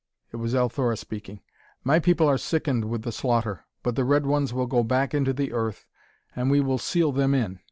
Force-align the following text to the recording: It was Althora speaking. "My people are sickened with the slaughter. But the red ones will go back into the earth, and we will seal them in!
It 0.31 0.37
was 0.37 0.55
Althora 0.55 0.97
speaking. 0.97 1.41
"My 1.83 1.99
people 1.99 2.27
are 2.27 2.39
sickened 2.39 2.85
with 2.85 3.03
the 3.03 3.11
slaughter. 3.11 3.65
But 3.83 3.95
the 3.95 4.03
red 4.03 4.25
ones 4.25 4.51
will 4.51 4.65
go 4.65 4.81
back 4.83 5.13
into 5.13 5.31
the 5.31 5.53
earth, 5.53 5.85
and 6.35 6.49
we 6.49 6.59
will 6.59 6.79
seal 6.79 7.11
them 7.11 7.35
in! 7.35 7.59